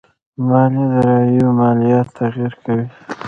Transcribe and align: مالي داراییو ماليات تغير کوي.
مالي 0.47 0.83
داراییو 0.91 1.47
ماليات 1.59 2.07
تغير 2.17 2.53
کوي. 2.63 2.85